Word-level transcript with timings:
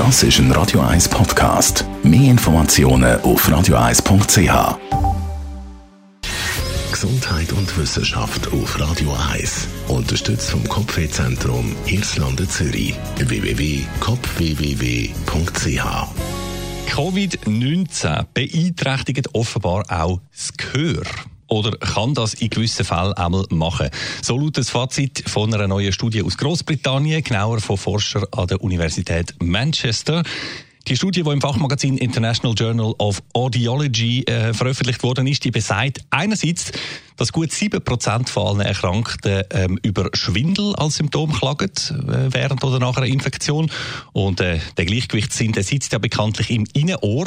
Das 0.00 0.22
ist 0.22 0.38
ein 0.38 0.50
Radio 0.52 0.80
1 0.80 1.10
Podcast. 1.10 1.84
Mehr 2.02 2.30
Informationen 2.30 3.20
auf 3.20 3.46
radio1.ch. 3.46 4.78
Gesundheit 6.90 7.52
und 7.52 7.76
Wissenschaft 7.76 8.50
auf 8.50 8.80
Radio 8.80 9.14
1. 9.30 9.68
Unterstützt 9.88 10.52
vom 10.52 10.66
Kopfwehzentrum 10.66 11.76
Irlande 11.84 12.48
Zürich. 12.48 12.94
www.kopfwww.ch 13.16 15.84
Covid-19 16.88 18.24
beeinträchtigt 18.32 19.34
offenbar 19.34 19.84
auch 19.90 20.22
das 20.32 20.54
Gehör 20.56 21.02
oder 21.50 21.76
kann 21.76 22.14
das 22.14 22.34
in 22.34 22.48
gewissen 22.48 22.84
Fällen 22.84 23.12
einmal 23.14 23.44
machen. 23.50 23.90
So 24.22 24.38
lautet 24.38 24.58
das 24.58 24.70
Fazit 24.70 25.24
von 25.26 25.52
einer 25.52 25.68
neuen 25.68 25.92
Studie 25.92 26.22
aus 26.22 26.38
Großbritannien, 26.38 27.22
genauer 27.22 27.60
von 27.60 27.76
Forschern 27.76 28.24
an 28.32 28.46
der 28.46 28.62
Universität 28.62 29.34
Manchester. 29.42 30.22
Die 30.88 30.96
Studie, 30.96 31.22
die 31.22 31.30
im 31.30 31.40
Fachmagazin 31.40 31.98
International 31.98 32.54
Journal 32.56 32.94
of 32.98 33.22
Audiology 33.34 34.22
äh, 34.24 34.54
veröffentlicht 34.54 35.02
worden 35.02 35.26
ist, 35.26 35.44
die 35.44 35.50
besagt 35.50 36.00
einerseits, 36.10 36.72
dass 37.16 37.32
gut 37.32 37.50
7% 37.50 38.28
von 38.28 38.46
allen 38.46 38.60
Erkrankten 38.60 39.42
ähm, 39.50 39.78
über 39.82 40.08
Schwindel 40.14 40.74
als 40.76 40.96
Symptom 40.96 41.32
klagen, 41.32 41.68
äh, 41.68 42.32
während 42.32 42.64
oder 42.64 42.78
nach 42.78 42.96
einer 42.96 43.06
Infektion. 43.06 43.70
Und 44.12 44.40
äh, 44.40 44.58
der 44.78 44.86
Gleichgewichtssinn, 44.86 45.52
der 45.52 45.64
sitzt 45.64 45.92
ja 45.92 45.98
bekanntlich 45.98 46.50
im 46.50 46.66
Innenohr. 46.72 47.26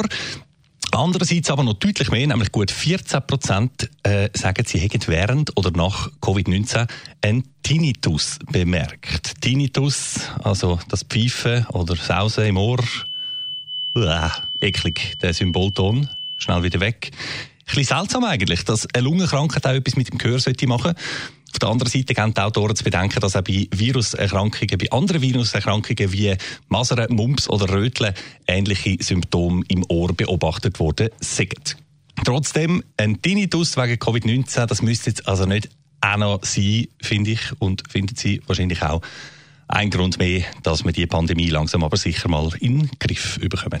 Andererseits 0.94 1.50
aber 1.50 1.64
noch 1.64 1.74
deutlich 1.74 2.10
mehr, 2.10 2.26
nämlich 2.26 2.52
gut 2.52 2.70
14 2.70 3.26
Prozent 3.26 3.90
äh, 4.04 4.28
sagen, 4.32 4.64
sie 4.66 4.78
hätten 4.78 5.02
während 5.08 5.56
oder 5.56 5.70
nach 5.72 6.10
Covid-19 6.20 6.86
einen 7.20 7.44
Tinnitus 7.62 8.38
bemerkt. 8.50 9.40
Tinnitus, 9.40 10.20
also 10.42 10.78
das 10.88 11.02
Pfeifen 11.02 11.66
oder 11.66 11.96
Sausen 11.96 12.46
im 12.46 12.56
Ohr, 12.56 12.82
Uah, 13.94 14.32
eklig, 14.60 15.18
der 15.20 15.34
Symbolton, 15.34 16.08
schnell 16.36 16.62
wieder 16.62 16.80
weg. 16.80 17.10
Ein 17.12 17.64
bisschen 17.66 17.96
seltsam 17.96 18.24
eigentlich, 18.24 18.64
dass 18.64 18.86
eine 18.94 19.04
Lungenkrankheit 19.04 19.66
auch 19.66 19.72
etwas 19.72 19.96
mit 19.96 20.10
dem 20.10 20.18
Gehör 20.18 20.38
sollte 20.38 20.66
machen 20.66 20.94
auf 21.54 21.58
der 21.60 21.68
anderen 21.68 21.90
Seite 21.90 22.14
geben 22.14 22.34
die 22.34 22.40
Autoren 22.40 22.74
zu 22.74 22.82
bedenken, 22.82 23.20
dass 23.20 23.36
auch 23.36 23.42
bei 23.42 23.68
Viruserkrankungen, 23.70 24.76
bei 24.76 24.90
anderen 24.90 25.22
Viruserkrankungen 25.22 26.12
wie 26.12 26.34
Masern, 26.68 27.14
Mumps 27.14 27.48
oder 27.48 27.72
Röteln 27.72 28.12
ähnliche 28.48 28.96
Symptome 29.00 29.62
im 29.68 29.84
Ohr 29.88 30.12
beobachtet 30.12 30.80
worden 30.80 31.10
sind. 31.20 31.76
Trotzdem, 32.24 32.82
ein 32.96 33.22
Tinnitus 33.22 33.76
wegen 33.76 33.94
Covid-19, 33.94 34.66
das 34.66 34.82
müsste 34.82 35.10
jetzt 35.10 35.28
also 35.28 35.46
nicht 35.46 35.68
auch 36.00 36.16
noch 36.16 36.44
sein, 36.44 36.88
finde 37.00 37.30
ich, 37.30 37.40
und 37.60 37.84
finden 37.88 38.16
Sie 38.16 38.42
wahrscheinlich 38.46 38.82
auch. 38.82 39.00
Ein 39.68 39.90
Grund 39.90 40.18
mehr, 40.18 40.42
dass 40.62 40.84
wir 40.84 40.92
die 40.92 41.06
Pandemie 41.06 41.48
langsam 41.48 41.84
aber 41.84 41.96
sicher 41.96 42.28
mal 42.28 42.50
in 42.60 42.80
den 42.80 42.90
Griff 42.98 43.38
bekommen. 43.40 43.80